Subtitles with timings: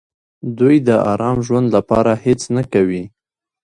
[0.59, 3.03] دوی د ارام ژوند لپاره هېڅ نه کوي.